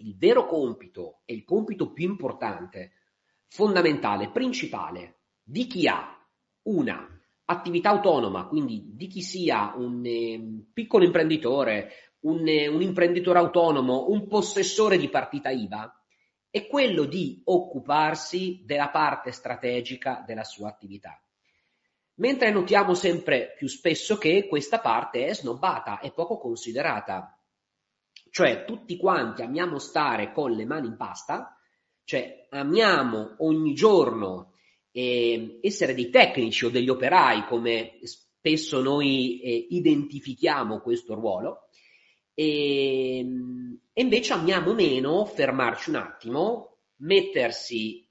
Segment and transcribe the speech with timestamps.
[0.00, 2.92] il vero compito e il compito più importante,
[3.48, 6.16] fondamentale, principale di chi ha
[6.62, 7.08] una
[7.46, 10.40] attività autonoma, quindi di chi sia un eh,
[10.72, 11.90] piccolo imprenditore,
[12.20, 15.92] un, eh, un imprenditore autonomo, un possessore di partita IVA,
[16.48, 21.20] è quello di occuparsi della parte strategica della sua attività.
[22.14, 27.39] Mentre notiamo sempre più spesso che questa parte è snobbata, è poco considerata.
[28.30, 31.58] Cioè tutti quanti amiamo stare con le mani in pasta,
[32.04, 34.54] cioè amiamo ogni giorno
[34.92, 41.68] eh, essere dei tecnici o degli operai, come spesso noi eh, identifichiamo questo ruolo,
[42.34, 43.18] e,
[43.92, 48.08] e invece amiamo meno fermarci un attimo, mettersi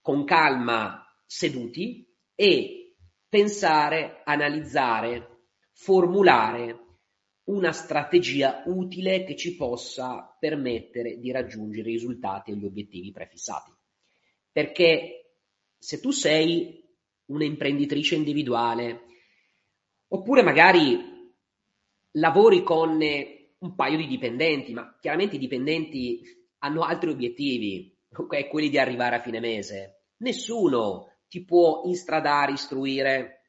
[0.00, 2.96] con calma seduti e
[3.28, 6.85] pensare, analizzare, formulare
[7.46, 13.70] una strategia utile che ci possa permettere di raggiungere i risultati e gli obiettivi prefissati.
[14.50, 15.34] Perché
[15.78, 16.82] se tu sei
[17.26, 19.00] un'imprenditrice individuale,
[20.08, 20.98] oppure magari
[22.12, 22.98] lavori con
[23.58, 26.22] un paio di dipendenti, ma chiaramente i dipendenti
[26.58, 28.48] hanno altri obiettivi, okay?
[28.48, 30.06] quelli di arrivare a fine mese.
[30.18, 33.42] Nessuno ti può instradare, istruire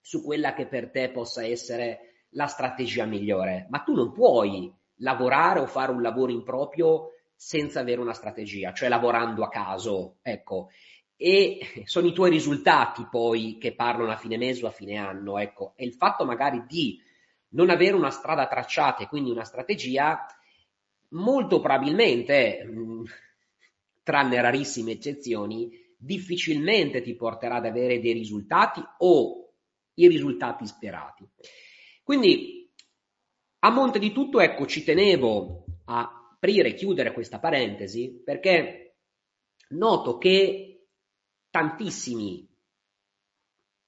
[0.00, 5.60] su quella che per te possa essere la strategia migliore, ma tu non puoi lavorare
[5.60, 10.68] o fare un lavoro improprio senza avere una strategia, cioè lavorando a caso, ecco
[11.16, 15.38] e sono i tuoi risultati poi che parlano a fine mese o a fine anno,
[15.38, 17.00] ecco, e il fatto magari di
[17.50, 20.26] non avere una strada tracciata e quindi una strategia,
[21.10, 23.04] molto probabilmente, mh,
[24.02, 29.52] tranne rarissime eccezioni, difficilmente ti porterà ad avere dei risultati o
[29.94, 31.26] i risultati sperati.
[32.06, 32.72] Quindi,
[33.64, 38.98] a monte di tutto, ecco, ci tenevo a aprire e chiudere questa parentesi perché
[39.70, 40.86] noto che
[41.50, 42.48] tantissimi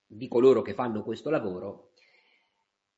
[0.05, 1.93] di coloro che fanno questo lavoro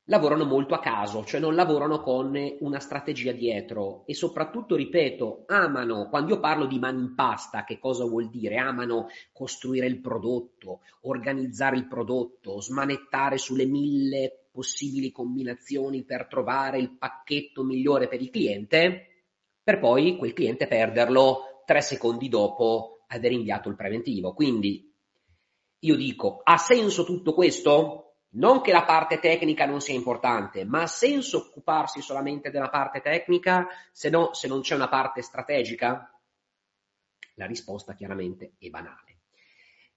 [0.05, 6.09] lavorano molto a caso, cioè non lavorano con una strategia dietro e soprattutto, ripeto, amano,
[6.09, 8.57] quando io parlo di mani in pasta, che cosa vuol dire?
[8.57, 16.97] Amano costruire il prodotto, organizzare il prodotto, smanettare sulle mille possibili combinazioni per trovare il
[16.97, 19.25] pacchetto migliore per il cliente,
[19.63, 24.33] per poi quel cliente perderlo tre secondi dopo aver inviato il preventivo.
[24.33, 24.93] Quindi
[25.79, 28.17] io dico, ha senso tutto questo?
[28.33, 33.01] Non che la parte tecnica non sia importante, ma ha senso occuparsi solamente della parte
[33.01, 36.17] tecnica se, no, se non c'è una parte strategica?
[37.35, 39.19] La risposta chiaramente è banale.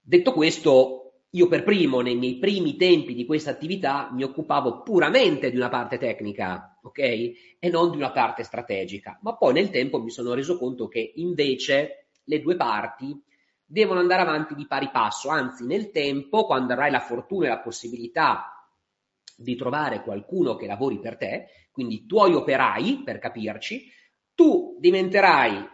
[0.01, 5.51] Detto questo, io per primo, nei miei primi tempi di questa attività, mi occupavo puramente
[5.51, 6.99] di una parte tecnica, ok?
[6.99, 9.19] E non di una parte strategica.
[9.21, 13.21] Ma poi nel tempo mi sono reso conto che invece le due parti
[13.65, 17.59] devono andare avanti di pari passo, anzi nel tempo, quando avrai la fortuna e la
[17.59, 18.55] possibilità
[19.35, 23.91] di trovare qualcuno che lavori per te, quindi tuoi operai, per capirci,
[24.33, 25.67] tu diventerai,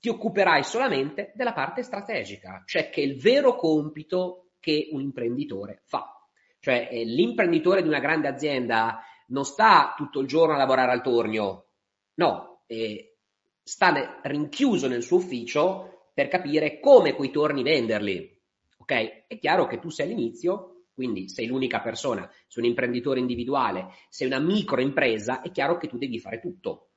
[0.00, 6.28] ti occuperai solamente della parte strategica, cioè che il vero compito che un imprenditore fa.
[6.60, 11.02] Cioè eh, l'imprenditore di una grande azienda non sta tutto il giorno a lavorare al
[11.02, 11.70] tornio,
[12.14, 13.16] no, eh,
[13.62, 18.38] sta rinchiuso nel suo ufficio per capire come quei torni venderli.
[18.78, 19.26] Ok?
[19.26, 24.26] È chiaro che tu sei all'inizio, quindi sei l'unica persona, sei un imprenditore individuale, sei
[24.26, 26.90] una microimpresa, è chiaro che tu devi fare tutto.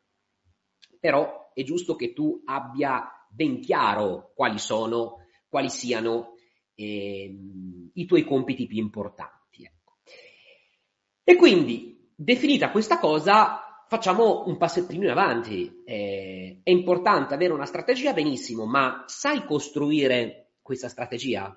[0.99, 6.32] Però è giusto che tu abbia ben chiaro quali sono, quali siano
[6.75, 7.35] eh,
[7.93, 9.63] i tuoi compiti più importanti.
[9.63, 9.97] Ecco.
[11.23, 15.83] E quindi, definita questa cosa, facciamo un passettino in avanti.
[15.85, 21.55] Eh, è importante avere una strategia, benissimo, ma sai costruire questa strategia?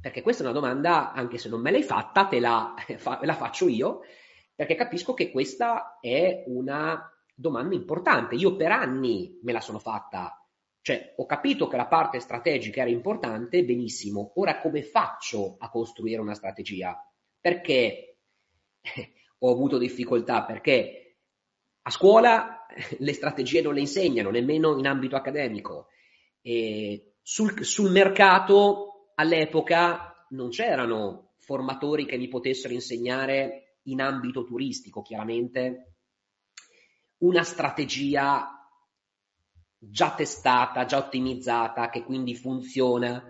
[0.00, 2.74] Perché questa è una domanda, anche se non me l'hai fatta, te la,
[3.22, 4.00] la faccio io,
[4.54, 8.34] perché capisco che questa è una domanda importante.
[8.34, 10.43] Io per anni me la sono fatta,
[10.84, 14.32] cioè ho capito che la parte strategica era importante, benissimo.
[14.34, 16.94] Ora come faccio a costruire una strategia?
[17.40, 18.18] Perché
[19.38, 21.20] ho avuto difficoltà perché
[21.80, 22.66] a scuola
[22.98, 25.86] le strategie non le insegnano, nemmeno in ambito accademico.
[26.42, 35.94] Sul, sul mercato all'epoca non c'erano formatori che mi potessero insegnare in ambito turistico, chiaramente,
[37.20, 38.63] una strategia
[39.90, 43.22] già testata, già ottimizzata, che quindi funziona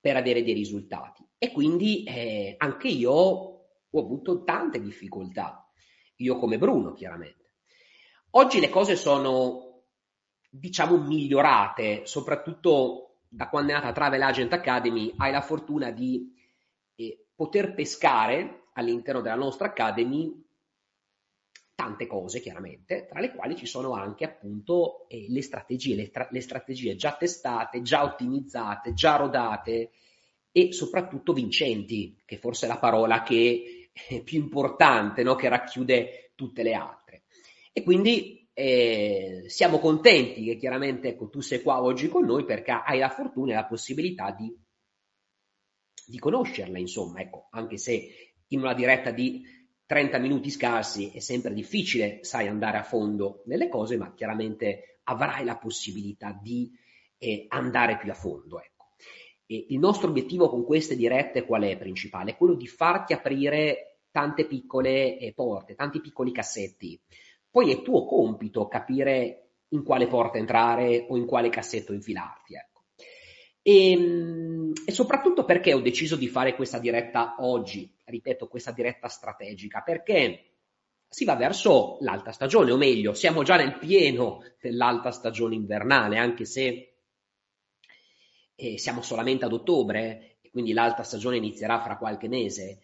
[0.00, 1.26] per avere dei risultati.
[1.38, 5.68] E quindi eh, anche io ho avuto tante difficoltà,
[6.16, 7.52] io come Bruno chiaramente.
[8.30, 9.84] Oggi le cose sono
[10.50, 16.32] diciamo, migliorate, soprattutto da quando è nata Travel Agent Academy, hai la fortuna di
[16.94, 20.46] eh, poter pescare all'interno della nostra Academy
[21.78, 26.26] tante cose, chiaramente, tra le quali ci sono anche appunto eh, le, strategie, le, tra-
[26.32, 29.92] le strategie già testate, già ottimizzate, già rodate
[30.50, 35.36] e soprattutto vincenti, che forse è la parola che è più importante, no?
[35.36, 37.22] che racchiude tutte le altre.
[37.72, 42.72] E quindi eh, siamo contenti che chiaramente ecco, tu sei qua oggi con noi perché
[42.72, 44.52] hai la fortuna e la possibilità di,
[46.04, 49.44] di conoscerla, insomma, ecco, anche se in una diretta di
[49.88, 55.46] 30 minuti scarsi è sempre difficile, sai, andare a fondo nelle cose, ma chiaramente avrai
[55.46, 56.70] la possibilità di
[57.16, 58.60] eh, andare più a fondo.
[58.60, 58.90] Ecco.
[59.46, 62.36] Il nostro obiettivo con queste dirette qual è principale?
[62.36, 67.00] Quello di farti aprire tante piccole eh, porte, tanti piccoli cassetti
[67.50, 72.54] poi è tuo compito capire in quale porta entrare o in quale cassetto infilarti.
[72.54, 72.77] Ecco.
[73.68, 79.08] E, ehm, e, soprattutto perché ho deciso di fare questa diretta oggi, ripeto, questa diretta
[79.08, 80.44] strategica, perché
[81.06, 86.46] si va verso l'alta stagione, o meglio, siamo già nel pieno dell'alta stagione invernale, anche
[86.46, 86.94] se
[88.54, 92.80] eh, siamo solamente ad ottobre e quindi l'alta stagione inizierà fra qualche mese.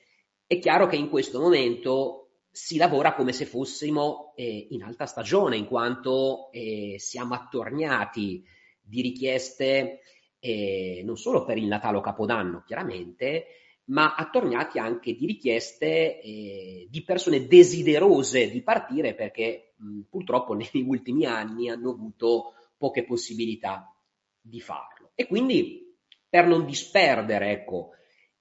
[0.47, 5.57] È chiaro che in questo momento si lavora come se fossimo eh, in alta stagione,
[5.57, 8.45] in quanto eh, siamo attorniati
[8.83, 10.01] di richieste
[10.47, 13.47] eh, non solo per il Natale o Capodanno, chiaramente,
[13.85, 20.85] ma attorniati anche di richieste eh, di persone desiderose di partire perché mh, purtroppo negli
[20.87, 23.91] ultimi anni hanno avuto poche possibilità
[24.39, 25.13] di farlo.
[25.15, 25.97] E quindi
[26.29, 27.93] per non disperdere ecco,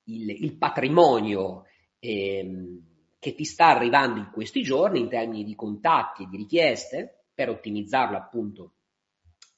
[0.06, 1.68] il, il patrimonio
[2.00, 2.82] ehm,
[3.18, 7.48] che ti sta arrivando in questi giorni in termini di contatti e di richieste per
[7.48, 8.74] ottimizzarlo appunto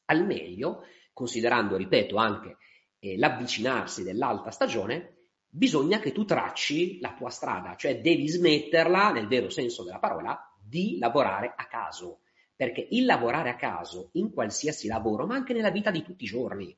[0.05, 0.83] al meglio,
[1.15, 2.57] considerando, ripeto, anche
[2.99, 9.27] eh, l'avvicinarsi dell'alta stagione, bisogna che tu tracci la tua strada, cioè devi smetterla, nel
[9.27, 12.19] vero senso della parola, di lavorare a caso,
[12.53, 16.27] perché il lavorare a caso in qualsiasi lavoro, ma anche nella vita di tutti i
[16.27, 16.77] giorni,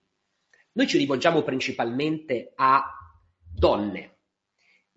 [0.73, 2.85] noi ci rivolgiamo principalmente a
[3.51, 4.17] donne,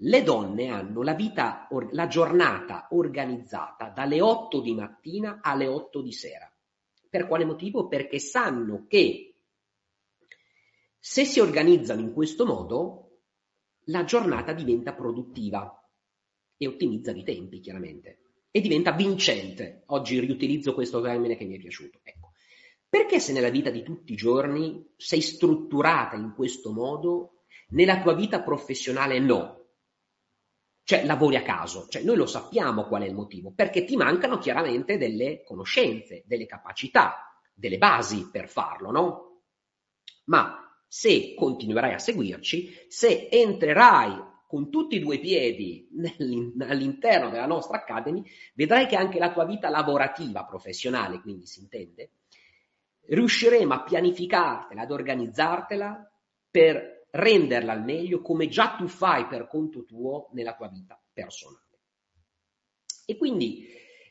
[0.02, 6.12] le donne hanno la vita, la giornata organizzata dalle 8 di mattina alle 8 di
[6.12, 6.50] sera.
[7.08, 7.88] Per quale motivo?
[7.88, 9.29] Perché sanno che
[11.00, 13.22] se si organizzano in questo modo,
[13.86, 15.74] la giornata diventa produttiva
[16.58, 18.20] e ottimizza i tempi, chiaramente,
[18.50, 19.84] e diventa vincente.
[19.86, 22.00] Oggi riutilizzo questo termine che mi è piaciuto.
[22.02, 22.32] Ecco.
[22.86, 28.14] Perché se nella vita di tutti i giorni sei strutturata in questo modo, nella tua
[28.14, 29.60] vita professionale no?
[30.90, 34.38] cioè lavori a caso, cioè noi lo sappiamo qual è il motivo, perché ti mancano
[34.38, 39.42] chiaramente delle conoscenze, delle capacità, delle basi per farlo, no?
[40.24, 44.10] Ma se continuerai a seguirci, se entrerai
[44.48, 45.88] con tutti i due piedi
[46.58, 52.10] all'interno della nostra Academy, vedrai che anche la tua vita lavorativa, professionale, quindi si intende,
[53.02, 56.12] riusciremo a pianificartela, ad organizzartela
[56.50, 61.66] per renderla al meglio come già tu fai per conto tuo nella tua vita personale.
[63.06, 63.64] E quindi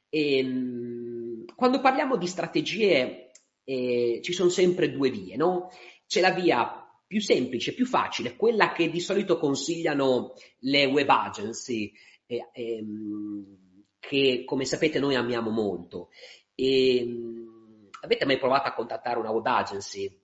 [0.07, 3.31] ehm, quando parliamo di strategie
[3.65, 5.69] eh, ci sono sempre due vie, no?
[6.09, 11.93] C'è la via più semplice, più facile, quella che di solito consigliano le web agency,
[12.25, 16.09] eh, ehm, che come sapete noi amiamo molto.
[16.55, 20.19] E, ehm, avete mai provato a contattare una web agency?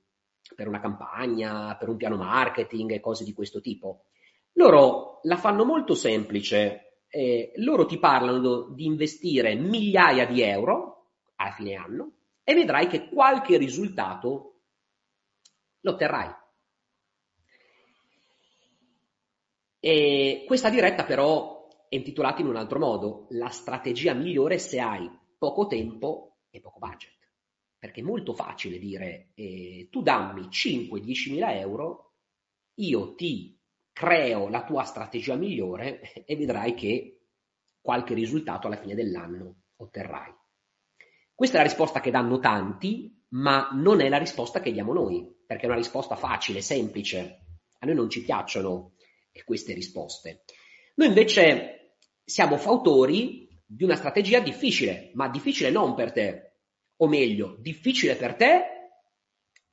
[0.53, 4.05] per una campagna, per un piano marketing e cose di questo tipo.
[4.53, 11.51] Loro la fanno molto semplice, eh, loro ti parlano di investire migliaia di euro a
[11.51, 12.11] fine anno
[12.43, 14.54] e vedrai che qualche risultato
[15.85, 16.33] lo otterrai.
[19.79, 25.09] E questa diretta però è intitolata in un altro modo, la strategia migliore se hai
[25.37, 27.13] poco tempo e poco budget
[27.85, 32.13] perché è molto facile dire eh, tu dammi 5-10 mila euro,
[32.79, 33.61] io ti
[33.91, 37.27] creo la tua strategia migliore e vedrai che
[37.79, 40.33] qualche risultato alla fine dell'anno otterrai.
[41.35, 45.43] Questa è la risposta che danno tanti, ma non è la risposta che diamo noi,
[45.45, 47.39] perché è una risposta facile, semplice.
[47.79, 48.93] A noi non ci piacciono
[49.43, 50.43] queste risposte.
[50.95, 56.53] Noi invece siamo fautori di una strategia difficile, ma difficile non per te,
[56.97, 58.63] o meglio, difficile per te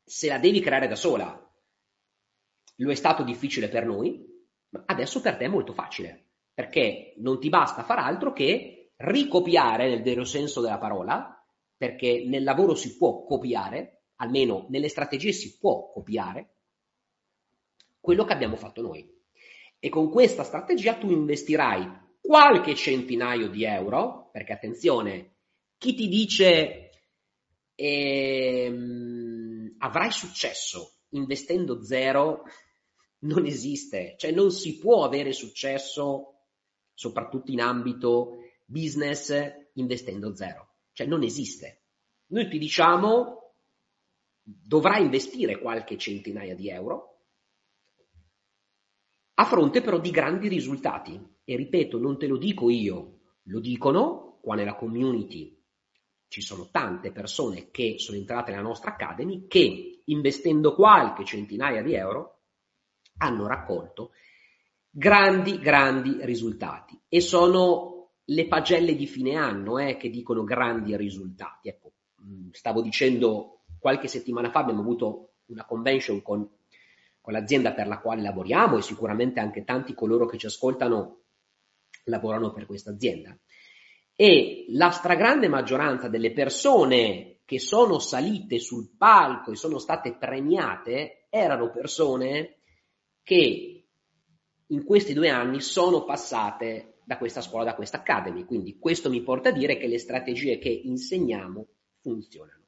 [0.04, 1.38] se la devi creare da sola.
[2.76, 4.26] Lo è stato difficile per noi,
[4.70, 9.88] ma adesso per te è molto facile, perché non ti basta far altro che ricopiare,
[9.88, 11.41] nel vero senso della parola,
[11.82, 16.50] perché nel lavoro si può copiare, almeno nelle strategie si può copiare,
[17.98, 19.12] quello che abbiamo fatto noi.
[19.80, 25.38] E con questa strategia tu investirai qualche centinaio di euro, perché attenzione,
[25.76, 26.90] chi ti dice
[27.74, 32.44] ehm, avrai successo investendo zero
[33.22, 36.42] non esiste, cioè non si può avere successo
[36.94, 38.36] soprattutto in ambito
[38.66, 39.34] business
[39.74, 41.82] investendo zero, cioè non esiste.
[42.26, 43.54] Noi ti diciamo
[44.42, 47.12] dovrai investire qualche centinaia di euro
[49.34, 51.20] a fronte però di grandi risultati.
[51.44, 55.58] E ripeto, non te lo dico io, lo dicono qua nella community.
[56.28, 61.94] Ci sono tante persone che sono entrate nella nostra Academy che investendo qualche centinaia di
[61.94, 62.40] euro
[63.18, 64.12] hanno raccolto
[64.88, 66.98] grandi, grandi risultati.
[67.08, 67.91] E sono
[68.34, 71.68] le pagelle di fine anno eh, che dicono grandi risultati.
[71.68, 76.48] Ecco, mm, stavo dicendo qualche settimana fa abbiamo avuto una convention con
[77.22, 81.20] con l'azienda per la quale lavoriamo e sicuramente anche tanti coloro che ci ascoltano
[82.04, 83.34] lavorano per questa azienda.
[84.14, 91.26] E la stragrande maggioranza delle persone che sono salite sul palco e sono state premiate
[91.30, 92.56] erano persone
[93.22, 93.84] che
[94.66, 98.44] in questi due anni sono passate da questa scuola, da questa academy.
[98.44, 101.66] Quindi questo mi porta a dire che le strategie che insegniamo
[102.00, 102.60] funzionano.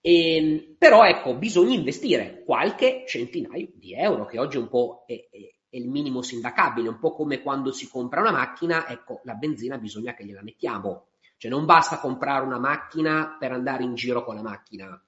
[0.00, 5.04] E, ehm, però ecco, bisogna investire qualche centinaio di euro, che oggi è un po'
[5.06, 5.36] è, è,
[5.68, 9.78] è, il minimo sindacabile, un po' come quando si compra una macchina, ecco, la benzina
[9.78, 11.08] bisogna che gliela mettiamo.
[11.38, 14.98] Cioè non basta comprare una macchina per andare in giro con la macchina,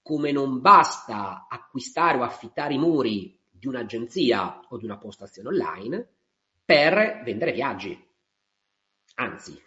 [0.00, 6.13] come non basta acquistare o affittare i muri di un'agenzia o di una postazione online
[6.64, 7.98] per vendere viaggi.
[9.16, 9.60] Anzi,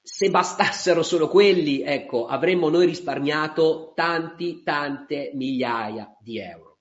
[0.00, 6.80] se bastassero solo quelli, ecco, avremmo noi risparmiato tanti, tante migliaia di euro.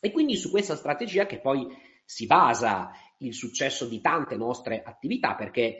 [0.00, 1.66] E quindi su questa strategia che poi
[2.04, 5.76] si basa il successo di tante nostre attività, perché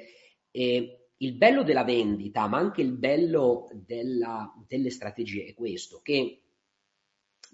[0.50, 6.42] eh, il bello della vendita, ma anche il bello della, delle strategie è questo, che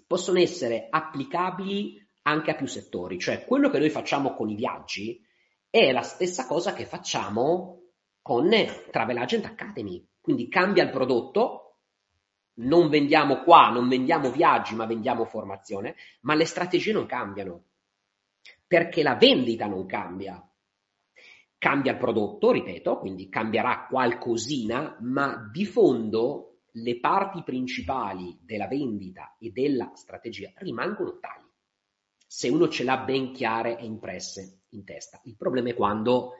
[0.05, 5.25] possono essere applicabili anche a più settori, cioè quello che noi facciamo con i viaggi
[5.69, 7.83] è la stessa cosa che facciamo
[8.21, 8.49] con
[8.91, 10.05] Travel Agent Academy.
[10.19, 11.77] Quindi cambia il prodotto,
[12.55, 17.63] non vendiamo qua, non vendiamo viaggi, ma vendiamo formazione, ma le strategie non cambiano,
[18.67, 20.41] perché la vendita non cambia.
[21.57, 29.37] Cambia il prodotto, ripeto, quindi cambierà qualcosina, ma di fondo le parti principali della vendita
[29.39, 31.46] e della strategia rimangono tali.
[32.27, 35.19] Se uno ce l'ha ben chiare e impresse in testa.
[35.23, 36.33] Il problema è quando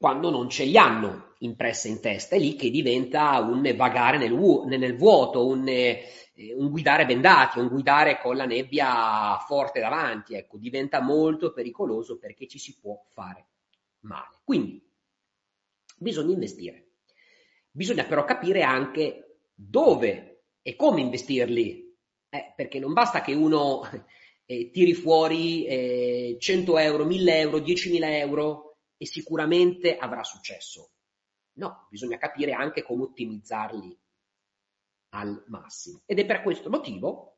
[0.00, 4.32] quando non ce li hanno impresse in testa, è lì che diventa un vagare nel,
[4.32, 6.06] nel vuoto, un, eh,
[6.56, 12.48] un, guidare bendati, un guidare con la nebbia forte davanti, ecco, diventa molto pericoloso perché
[12.48, 13.48] ci si può fare
[14.00, 14.38] male.
[14.42, 14.82] Quindi
[15.98, 16.92] bisogna investire.
[17.70, 21.94] Bisogna però capire anche dove e come investirli,
[22.30, 23.82] eh, perché non basta che uno
[24.50, 30.90] eh, tiri fuori eh, 100 euro, 1000 euro, 10.000 euro e sicuramente avrà successo.
[31.52, 33.96] No, bisogna capire anche come ottimizzarli
[35.10, 36.02] al massimo.
[36.04, 37.36] Ed è per questo motivo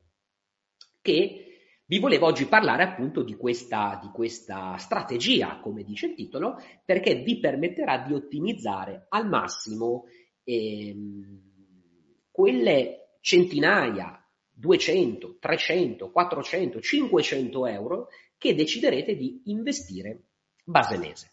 [1.02, 6.56] che vi volevo oggi parlare appunto di questa, di questa strategia, come dice il titolo,
[6.82, 10.04] perché vi permetterà di ottimizzare al massimo
[10.44, 11.42] ehm,
[12.30, 14.21] quelle centinaia,
[14.62, 20.20] 200, 300, 400, 500 euro che deciderete di investire
[20.64, 21.32] base mese.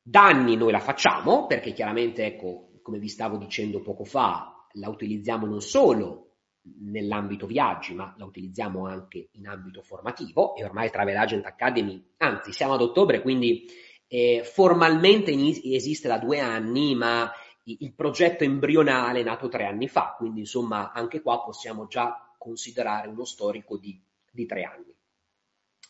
[0.00, 4.88] Da anni noi la facciamo perché chiaramente, ecco, come vi stavo dicendo poco fa, la
[4.88, 6.36] utilizziamo non solo
[6.80, 12.52] nell'ambito viaggi, ma la utilizziamo anche in ambito formativo e ormai Travel Agent Academy, anzi
[12.52, 13.66] siamo ad ottobre, quindi
[14.08, 17.30] eh, formalmente esiste da due anni, ma
[17.68, 23.08] il progetto embrionale è nato tre anni fa, quindi insomma anche qua possiamo già considerare
[23.08, 24.94] uno storico di, di tre anni.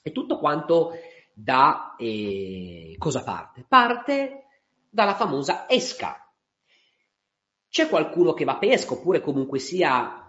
[0.02, 0.92] E tutto quanto
[1.34, 3.64] da eh, cosa parte?
[3.68, 4.44] Parte
[4.88, 6.20] dalla famosa esca.
[7.68, 10.22] C'è qualcuno che va pesca oppure comunque sia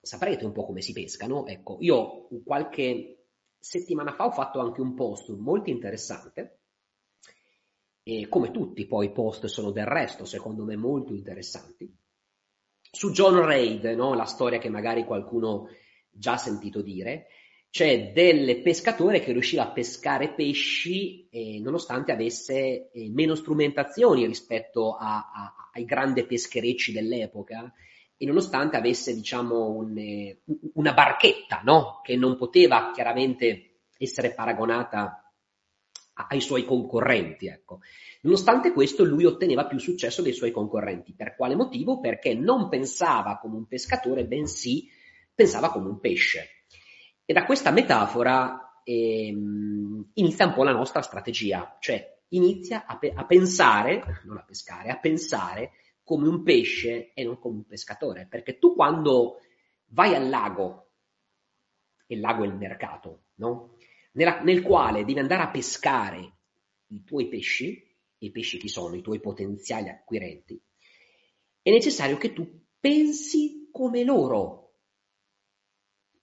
[0.00, 1.46] saprete un po' come si pesca, no?
[1.46, 3.26] Ecco, io qualche
[3.58, 6.59] settimana fa ho fatto anche un post molto interessante,
[8.18, 11.88] e come tutti poi i post sono del resto, secondo me molto interessanti,
[12.90, 14.14] su John Reid, no?
[14.14, 15.68] la storia che magari qualcuno
[16.10, 17.28] già ha sentito dire,
[17.70, 24.96] c'è del pescatore che riusciva a pescare pesci eh, nonostante avesse eh, meno strumentazioni rispetto
[24.96, 27.72] a, a, ai grandi pescherecci dell'epoca
[28.16, 30.40] e nonostante avesse diciamo un, eh,
[30.74, 32.00] una barchetta no?
[32.02, 35.29] che non poteva chiaramente essere paragonata
[36.14, 37.46] ai suoi concorrenti.
[37.46, 37.80] Ecco.
[38.22, 41.14] Nonostante questo lui otteneva più successo dei suoi concorrenti.
[41.14, 42.00] Per quale motivo?
[42.00, 44.88] Perché non pensava come un pescatore, bensì
[45.34, 46.64] pensava come un pesce.
[47.24, 53.12] E da questa metafora ehm, inizia un po' la nostra strategia, cioè inizia a, pe-
[53.14, 58.26] a pensare, non a pescare, a pensare come un pesce e non come un pescatore,
[58.28, 59.38] perché tu quando
[59.90, 60.90] vai al lago,
[62.06, 63.76] e il lago è il mercato, no?
[64.12, 66.38] Nella, nel quale devi andare a pescare
[66.88, 67.86] i tuoi pesci,
[68.18, 70.60] i pesci chi sono, i tuoi potenziali acquirenti,
[71.62, 72.48] è necessario che tu
[72.78, 74.74] pensi come loro,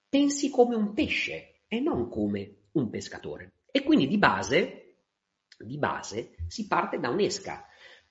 [0.09, 3.53] pensi come un pesce e non come un pescatore.
[3.71, 4.95] E quindi di base,
[5.57, 7.65] di base si parte da un'esca.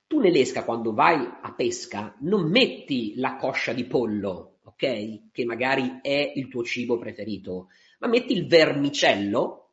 [0.07, 5.31] Tu nell'esca quando vai a pesca non metti la coscia di pollo, ok?
[5.33, 7.69] Che magari è il tuo cibo preferito,
[7.99, 9.66] ma metti il vermicello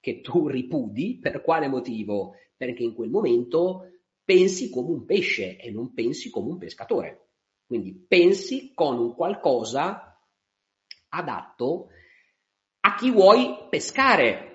[0.00, 2.34] che tu ripudi, per quale motivo?
[2.56, 3.90] Perché in quel momento
[4.24, 7.28] pensi come un pesce e non pensi come un pescatore.
[7.66, 10.18] Quindi pensi con un qualcosa
[11.10, 11.88] adatto
[12.80, 14.48] a chi vuoi pescare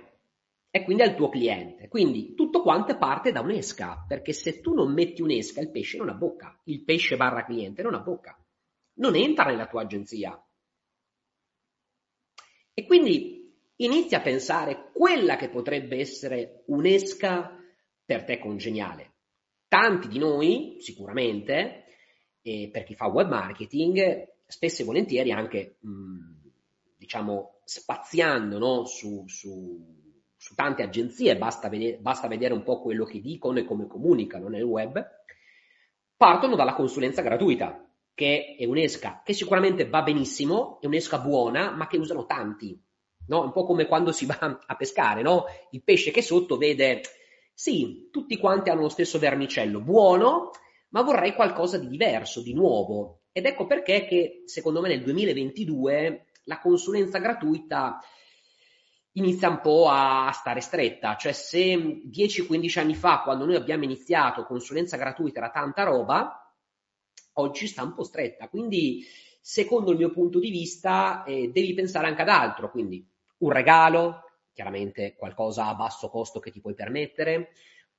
[0.70, 1.88] e quindi al tuo cliente.
[1.88, 6.10] Quindi tutto quanto parte da un'esca, perché se tu non metti un'esca il pesce non
[6.10, 8.36] ha bocca, il pesce barra cliente non ha bocca,
[8.96, 10.44] non entra nella tua agenzia.
[12.74, 13.43] E quindi
[13.86, 17.58] inizi a pensare quella che potrebbe essere un'esca
[18.06, 19.12] per te congeniale.
[19.68, 21.86] Tanti di noi, sicuramente,
[22.42, 26.34] e per chi fa web marketing, spesso e volentieri anche mh,
[26.98, 28.86] diciamo, spaziando no?
[28.86, 29.84] su, su,
[30.36, 34.48] su, tante agenzie, basta vedere, basta vedere un po' quello che dicono e come comunicano
[34.48, 35.04] nel web,
[36.16, 41.88] partono dalla consulenza gratuita, che è un'esca che sicuramente va benissimo, è un'esca buona, ma
[41.88, 42.79] che usano tanti.
[43.27, 43.42] No?
[43.42, 45.46] Un po' come quando si va a pescare, no?
[45.72, 47.01] il pesce che sotto vede,
[47.53, 50.51] sì, tutti quanti hanno lo stesso vermicello, buono,
[50.90, 53.22] ma vorrei qualcosa di diverso, di nuovo.
[53.31, 58.00] Ed ecco perché che secondo me nel 2022 la consulenza gratuita
[59.14, 64.46] inizia un po' a stare stretta, cioè se 10-15 anni fa, quando noi abbiamo iniziato,
[64.46, 66.51] consulenza gratuita era tanta roba,
[67.33, 69.05] oggi sta un po' stretta, quindi
[69.40, 73.07] secondo il mio punto di vista eh, devi pensare anche ad altro, quindi
[73.44, 74.22] un regalo,
[74.53, 77.51] chiaramente qualcosa a basso costo che ti puoi permettere,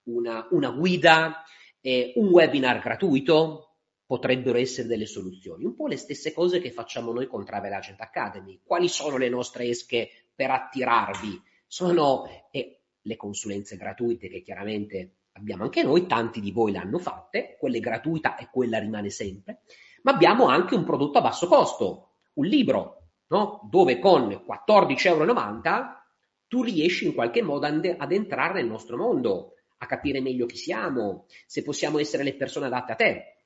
[0.05, 1.45] una, una guida,
[1.81, 3.77] eh, un webinar gratuito,
[4.07, 5.65] potrebbero essere delle soluzioni.
[5.65, 8.61] Un po' le stesse cose che facciamo noi con Travel Agent Academy.
[8.65, 11.43] Quali sono le nostre esche per attirarvi?
[11.67, 16.99] Sono eh, le consulenze gratuite che chiaramente abbiamo anche noi, tanti di voi le hanno
[16.99, 19.63] fatte, quelle gratuita e quella rimane sempre,
[20.03, 23.69] ma abbiamo anche un prodotto a basso costo, un libro, no?
[23.71, 26.03] dove con 14,90 euro
[26.47, 31.27] tu riesci in qualche modo ad entrare nel nostro mondo, a capire meglio chi siamo,
[31.47, 33.39] se possiamo essere le persone adatte a te.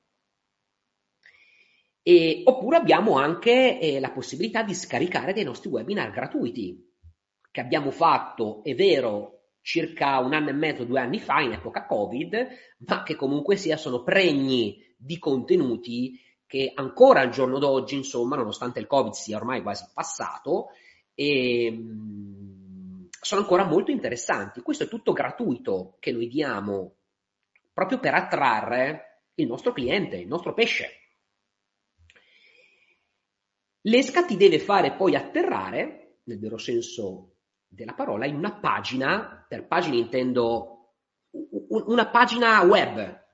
[2.03, 6.87] E, oppure abbiamo anche eh, la possibilità di scaricare dei nostri webinar gratuiti,
[7.51, 11.85] che abbiamo fatto, è vero, circa un anno e mezzo, due anni fa, in epoca
[11.85, 12.47] Covid,
[12.87, 18.79] ma che comunque sia sono pregni di contenuti che ancora al giorno d'oggi, insomma, nonostante
[18.79, 20.69] il Covid sia ormai quasi passato,
[21.13, 24.61] e, mm, sono ancora molto interessanti.
[24.61, 26.95] Questo è tutto gratuito che noi diamo
[27.71, 30.89] proprio per attrarre il nostro cliente, il nostro pesce.
[33.81, 37.35] L'esca ti deve fare poi atterrare, nel vero senso
[37.67, 40.95] della parola, in una pagina, per pagina intendo
[41.69, 43.27] una pagina web,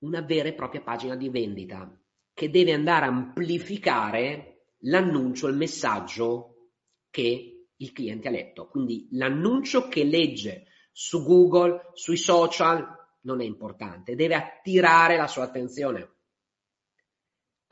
[0.00, 1.90] una vera e propria pagina di vendita
[2.32, 6.72] che deve andare a amplificare l'annuncio, il messaggio
[7.10, 8.68] che il cliente ha letto.
[8.68, 12.86] Quindi l'annuncio che legge su Google, sui social,
[13.22, 16.14] non è importante, deve attirare la sua attenzione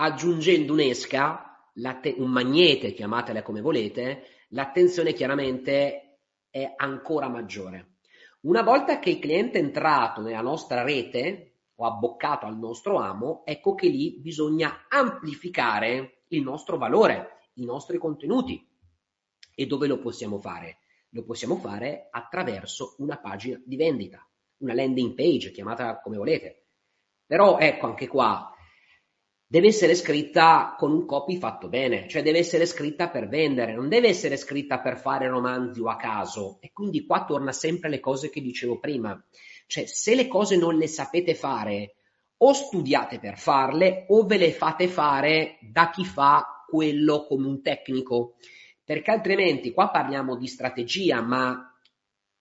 [0.00, 1.70] aggiungendo un'esca,
[2.16, 7.96] un magnete, chiamatela come volete, l'attenzione chiaramente è ancora maggiore.
[8.42, 13.42] Una volta che il cliente è entrato nella nostra rete o abboccato al nostro amo,
[13.44, 18.66] ecco che lì bisogna amplificare il nostro valore, i nostri contenuti.
[19.54, 20.78] E dove lo possiamo fare?
[21.10, 24.26] Lo possiamo fare attraverso una pagina di vendita,
[24.58, 26.66] una landing page, chiamata come volete.
[27.24, 28.52] Però ecco anche qua,
[29.46, 33.88] deve essere scritta con un copy fatto bene, cioè deve essere scritta per vendere, non
[33.88, 36.58] deve essere scritta per fare romanzi o a caso.
[36.60, 39.20] E quindi qua torna sempre le cose che dicevo prima.
[39.68, 41.96] Cioè, se le cose non le sapete fare,
[42.38, 47.60] o studiate per farle, o ve le fate fare da chi fa quello come un
[47.60, 48.36] tecnico.
[48.82, 51.78] Perché altrimenti qua parliamo di strategia, ma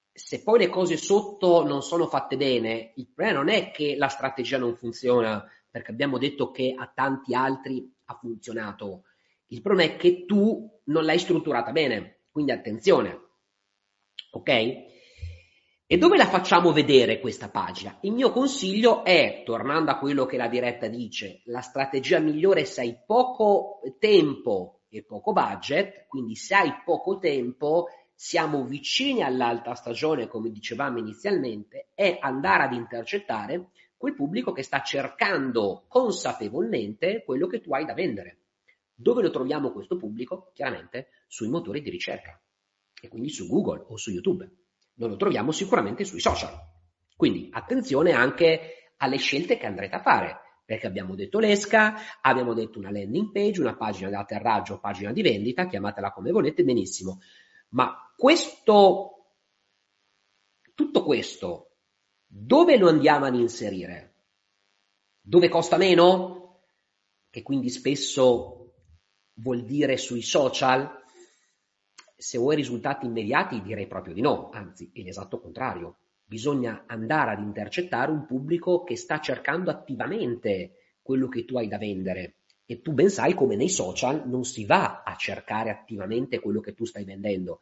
[0.10, 4.08] se poi le cose sotto non sono fatte bene, il problema non è che la
[4.08, 9.04] strategia non funziona, perché abbiamo detto che a tanti altri ha funzionato.
[9.48, 13.20] Il problema è che tu non l'hai strutturata bene, quindi attenzione.
[14.32, 14.96] Ok?
[15.90, 17.98] E dove la facciamo vedere questa pagina?
[18.02, 22.82] Il mio consiglio è, tornando a quello che la diretta dice, la strategia migliore se
[22.82, 30.28] hai poco tempo e poco budget, quindi se hai poco tempo, siamo vicini all'alta stagione,
[30.28, 37.62] come dicevamo inizialmente, è andare ad intercettare quel pubblico che sta cercando consapevolmente quello che
[37.62, 38.40] tu hai da vendere.
[38.94, 40.52] Dove lo troviamo questo pubblico?
[40.54, 42.38] Chiaramente sui motori di ricerca
[43.00, 44.66] e quindi su Google o su YouTube.
[44.98, 46.54] Non lo troviamo sicuramente sui social.
[47.16, 52.78] Quindi attenzione anche alle scelte che andrete a fare, perché abbiamo detto l'esca, abbiamo detto
[52.78, 57.20] una landing page, una pagina di atterraggio, pagina di vendita, chiamatela come volete, benissimo.
[57.70, 59.34] Ma questo,
[60.74, 61.76] tutto questo
[62.26, 64.16] dove lo andiamo ad inserire?
[65.22, 66.62] Dove costa meno?
[67.30, 68.74] Che quindi spesso
[69.36, 71.04] vuol dire sui social?
[72.18, 75.98] Se vuoi risultati immediati direi proprio di no, anzi è l'esatto contrario.
[76.26, 81.78] Bisogna andare ad intercettare un pubblico che sta cercando attivamente quello che tu hai da
[81.78, 82.38] vendere.
[82.66, 86.74] E tu ben sai come nei social non si va a cercare attivamente quello che
[86.74, 87.60] tu stai vendendo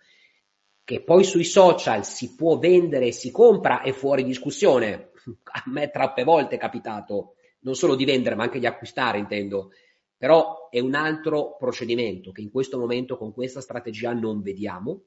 [0.86, 5.10] che poi sui social si può vendere e si compra è fuori discussione.
[5.44, 9.72] A me troppe volte è capitato non solo di vendere ma anche di acquistare, intendo.
[10.18, 15.04] Però è un altro procedimento che in questo momento con questa strategia non vediamo,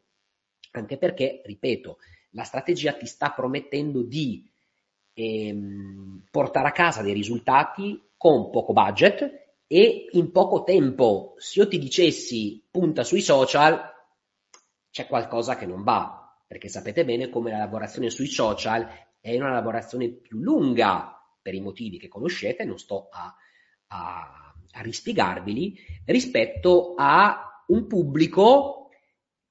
[0.72, 1.98] anche perché, ripeto,
[2.32, 4.48] la strategia ti sta promettendo di
[5.14, 11.34] ehm, portare a casa dei risultati con poco budget e in poco tempo.
[11.38, 13.80] Se io ti dicessi punta sui social,
[14.90, 18.86] c'è qualcosa che non va, perché sapete bene come la lavorazione sui social
[19.20, 23.34] è una lavorazione più lunga per i motivi che conoscete, non sto a,
[23.88, 28.90] a, a rispiegarveli, rispetto a un pubblico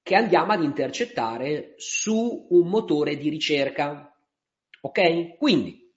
[0.01, 4.09] che andiamo ad intercettare su un motore di ricerca.
[4.81, 5.37] Ok?
[5.37, 5.93] Quindi,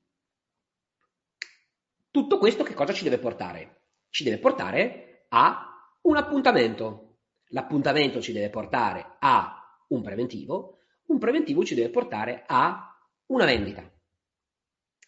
[2.10, 3.82] tutto questo che cosa ci deve portare?
[4.10, 7.18] Ci deve portare a un appuntamento.
[7.50, 13.88] L'appuntamento ci deve portare a un preventivo, un preventivo ci deve portare a una vendita.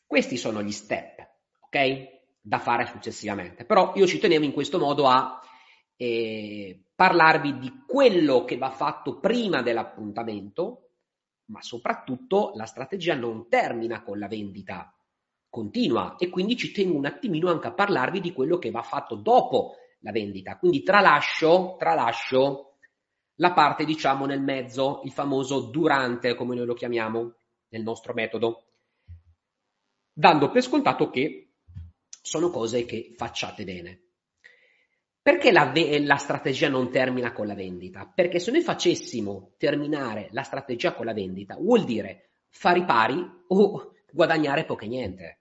[0.06, 1.28] Questi sono gli step,
[1.60, 2.11] ok?
[2.44, 3.64] Da fare successivamente.
[3.64, 5.40] Però io ci tenevo in questo modo a
[5.96, 10.90] eh, parlarvi di quello che va fatto prima dell'appuntamento,
[11.46, 14.92] ma soprattutto la strategia non termina con la vendita,
[15.48, 19.14] continua e quindi ci tengo un attimino anche a parlarvi di quello che va fatto
[19.14, 20.58] dopo la vendita.
[20.58, 22.78] Quindi tralascio, tralascio
[23.36, 27.34] la parte, diciamo, nel mezzo, il famoso durante, come noi lo chiamiamo
[27.68, 28.64] nel nostro metodo,
[30.12, 31.41] dando per scontato che
[32.22, 34.00] sono cose che facciate bene.
[35.20, 38.10] Perché la, la, strategia non termina con la vendita?
[38.12, 43.24] Perché se noi facessimo terminare la strategia con la vendita, vuol dire fare i pari
[43.48, 45.40] o guadagnare poco e niente.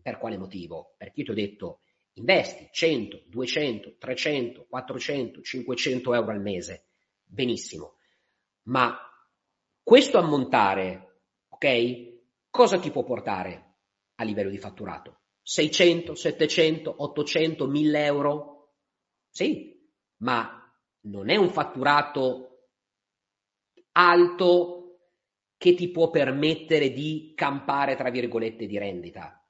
[0.00, 0.94] Per quale motivo?
[0.96, 1.80] Perché io ti ho detto,
[2.14, 6.86] investi 100, 200, 300, 400, 500 euro al mese,
[7.24, 7.96] benissimo,
[8.64, 8.96] ma
[9.82, 13.74] questo ammontare, ok, cosa ti può portare
[14.14, 15.20] a livello di fatturato?
[15.48, 18.72] 600, 700, 800, 1000 euro?
[19.30, 19.80] Sì,
[20.22, 20.60] ma
[21.02, 22.70] non è un fatturato
[23.92, 25.02] alto
[25.56, 29.40] che ti può permettere di campare, tra virgolette, di rendita.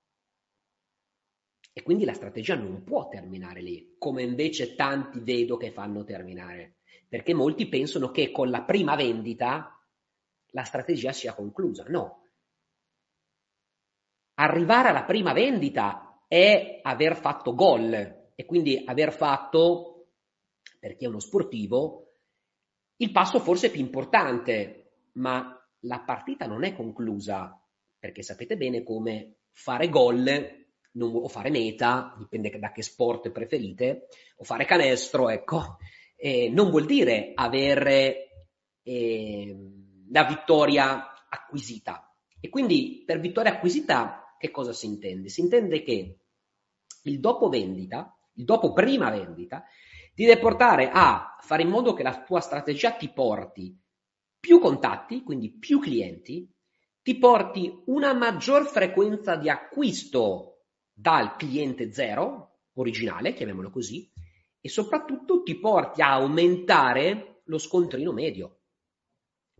[1.72, 6.76] E quindi la strategia non può terminare lì, come invece tanti vedo che fanno terminare,
[7.09, 9.82] perché molti pensano che con la prima vendita
[10.48, 11.85] la strategia sia conclusa.
[11.88, 12.25] No.
[14.38, 17.94] Arrivare alla prima vendita è aver fatto gol
[18.35, 20.09] e quindi aver fatto,
[20.79, 22.12] per chi è uno sportivo,
[22.96, 27.59] il passo forse più importante, ma la partita non è conclusa,
[27.99, 30.25] perché sapete bene come fare gol
[30.92, 35.79] non, o fare meta, dipende da che sport preferite, o fare canestro, ecco,
[36.16, 38.49] eh, non vuol dire avere
[38.83, 39.57] eh,
[40.11, 42.14] la vittoria acquisita.
[42.40, 45.29] E quindi per vittoria acquisita che cosa si intende?
[45.29, 46.18] Si intende che
[47.03, 49.64] il dopo vendita, il dopo prima vendita,
[50.14, 53.79] ti deve portare a fare in modo che la tua strategia ti porti
[54.38, 56.51] più contatti, quindi più clienti,
[57.03, 64.11] ti porti una maggior frequenza di acquisto dal cliente zero, originale, chiamiamolo così,
[64.61, 68.61] e soprattutto ti porti a aumentare lo scontrino medio.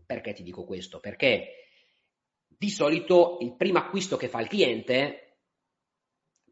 [0.05, 0.99] Perché ti dico questo?
[0.99, 1.66] Perché
[2.57, 5.39] di solito il primo acquisto che fa il cliente,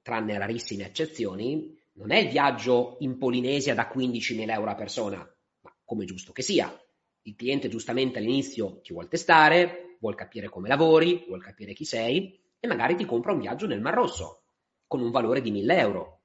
[0.04, 5.76] tranne rarissime eccezioni, non è il viaggio in Polinesia da 15.000 euro a persona, ma
[5.84, 6.72] come giusto che sia.
[7.24, 12.40] Il cliente giustamente all'inizio ti vuole testare, vuol capire come lavori, vuol capire chi sei
[12.60, 14.44] e magari ti compra un viaggio nel Mar Rosso
[14.86, 16.22] con un valore di 1000 euro.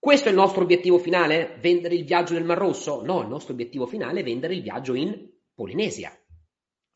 [0.00, 1.56] Questo è il nostro obiettivo finale?
[1.60, 3.02] Vendere il viaggio nel Mar Rosso?
[3.04, 6.16] No, il nostro obiettivo finale è vendere il viaggio in Polinesia,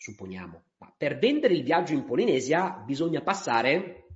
[0.02, 0.62] supponiamo.
[0.78, 4.06] Ma per vendere il viaggio in Polinesia bisogna passare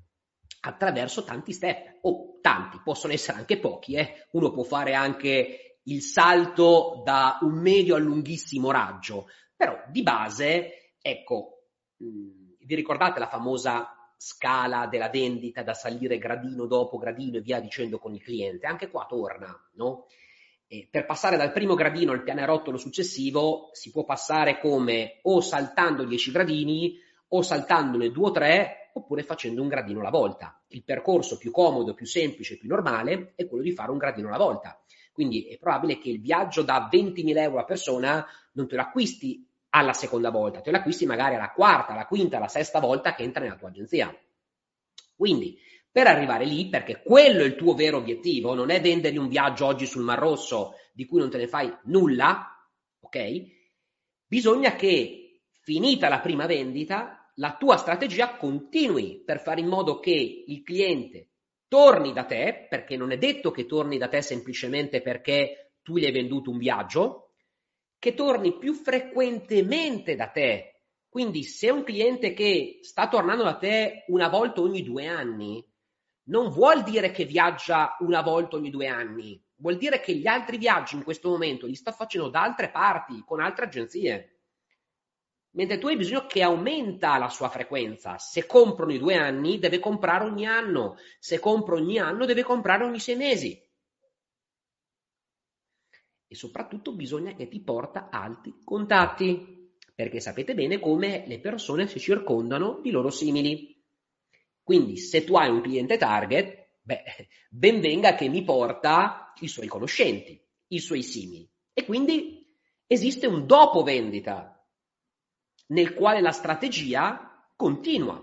[0.61, 4.27] attraverso tanti step, o tanti, possono essere anche pochi, eh?
[4.33, 10.95] uno può fare anche il salto da un medio a lunghissimo raggio, però di base,
[11.01, 11.69] ecco,
[11.99, 17.99] vi ricordate la famosa scala della vendita da salire gradino dopo gradino e via dicendo
[17.99, 18.67] con il cliente?
[18.67, 20.07] Anche qua torna, no?
[20.69, 26.05] E per passare dal primo gradino al pianerottolo successivo si può passare come o saltando
[26.05, 26.99] 10 gradini
[27.29, 30.61] o saltandone 2 o 3 oppure facendo un gradino alla volta.
[30.69, 34.39] Il percorso più comodo, più semplice, più normale è quello di fare un gradino alla
[34.39, 34.81] volta.
[35.13, 39.47] Quindi è probabile che il viaggio da 20.000 euro a persona non te lo acquisti
[39.71, 43.23] alla seconda volta, te lo acquisti magari alla quarta, alla quinta, alla sesta volta che
[43.23, 44.15] entra nella tua agenzia.
[45.15, 45.59] Quindi,
[45.97, 49.65] per arrivare lì, perché quello è il tuo vero obiettivo, non è vendergli un viaggio
[49.65, 52.55] oggi sul Mar Rosso di cui non te ne fai nulla,
[53.01, 53.43] ok?
[54.27, 60.45] Bisogna che, finita la prima vendita, la tua strategia continui per fare in modo che
[60.47, 61.31] il cliente
[61.67, 66.05] torni da te, perché non è detto che torni da te semplicemente perché tu gli
[66.05, 67.37] hai venduto un viaggio,
[67.99, 70.83] che torni più frequentemente da te.
[71.09, 75.67] Quindi se un cliente che sta tornando da te una volta ogni due anni,
[76.29, 80.59] non vuol dire che viaggia una volta ogni due anni, vuol dire che gli altri
[80.59, 84.37] viaggi in questo momento li sta facendo da altre parti, con altre agenzie
[85.57, 88.19] mentre tu hai bisogno che aumenta la sua frequenza.
[88.19, 90.97] Se compro ogni due anni, deve comprare ogni anno.
[91.19, 93.61] Se compro ogni anno, deve comprare ogni sei mesi.
[96.29, 101.99] E soprattutto bisogna che ti porta alti contatti, perché sapete bene come le persone si
[101.99, 103.76] circondano di loro simili.
[104.67, 109.69] Quindi se tu hai un cliente target, beh, ben venga che mi porta i suoi
[109.69, 111.49] conoscenti, i suoi simili.
[111.73, 112.53] E quindi
[112.85, 114.61] esiste un dopo vendita,
[115.69, 118.21] nel quale la strategia continua.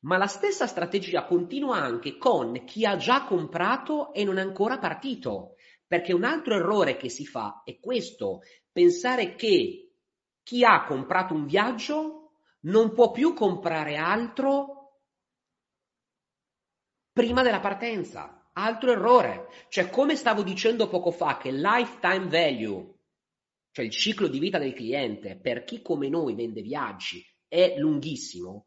[0.00, 4.78] Ma la stessa strategia continua anche con chi ha già comprato e non è ancora
[4.78, 8.40] partito, perché un altro errore che si fa è questo,
[8.72, 9.92] pensare che
[10.42, 12.19] chi ha comprato un viaggio
[12.62, 15.00] non può più comprare altro
[17.12, 18.50] prima della partenza.
[18.52, 19.48] Altro errore.
[19.68, 22.98] Cioè, come stavo dicendo poco fa, che lifetime value
[23.72, 28.66] cioè il ciclo di vita del cliente per chi come noi vende viaggi è lunghissimo,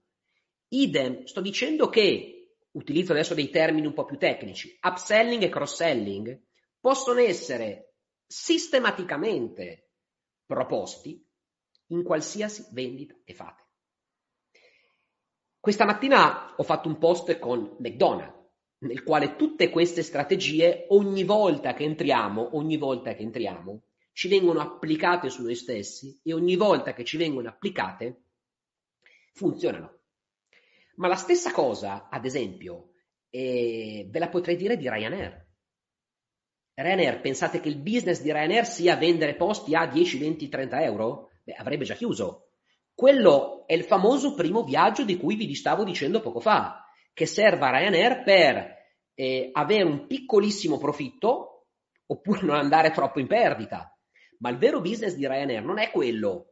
[0.69, 6.41] idem, sto dicendo che, utilizzo adesso dei termini un po' più tecnici, upselling e cross-selling
[6.79, 9.91] possono essere sistematicamente
[10.45, 11.25] proposti
[11.88, 13.62] in qualsiasi vendita che fate.
[15.63, 18.36] Questa mattina ho fatto un post con McDonald's
[18.80, 24.60] nel quale tutte queste strategie ogni volta che entriamo, ogni volta che entriamo, ci vengono
[24.60, 28.23] applicate su noi stessi e ogni volta che ci vengono applicate
[29.32, 30.02] funzionano.
[30.95, 32.95] Ma la stessa cosa, ad esempio,
[33.30, 35.47] eh, ve la potrei dire di Ryanair.
[36.73, 41.30] Ryanair, pensate che il business di Ryanair sia vendere posti a 10, 20, 30 euro?
[41.41, 42.42] Beh, avrebbe già chiuso.
[42.93, 47.65] Quello è il famoso primo viaggio di cui vi stavo dicendo poco fa, che serve
[47.65, 48.75] a Ryanair per
[49.15, 51.67] eh, avere un piccolissimo profitto
[52.06, 53.89] oppure non andare troppo in perdita.
[54.39, 56.49] Ma il vero business di Ryanair non è quello,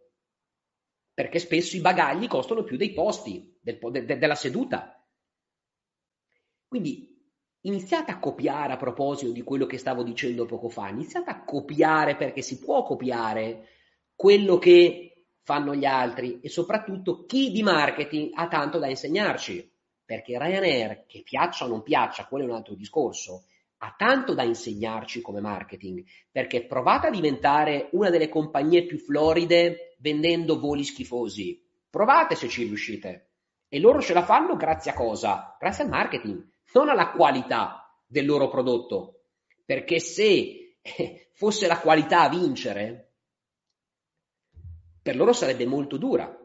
[1.14, 4.96] perché spesso i bagagli costano più dei posti, del, de, della seduta.
[6.68, 7.10] Quindi
[7.62, 12.16] iniziate a copiare a proposito di quello che stavo dicendo poco fa, iniziate a copiare
[12.16, 13.68] perché si può copiare
[14.16, 15.11] quello che
[15.44, 19.70] fanno gli altri e soprattutto chi di marketing ha tanto da insegnarci,
[20.06, 23.46] perché Ryanair, che piaccia o non piaccia, quello è un altro discorso,
[23.84, 29.96] ha tanto da insegnarci come marketing, perché provate a diventare una delle compagnie più floride
[30.00, 31.64] vendendo voli schifosi.
[31.90, 33.30] Provate se ci riuscite.
[33.68, 35.56] E loro ce la fanno grazie a cosa?
[35.60, 39.22] Grazie al marketing, non alla qualità del loro prodotto.
[39.66, 40.78] Perché se
[41.34, 43.11] fosse la qualità a vincere,
[45.02, 46.41] per loro sarebbe molto dura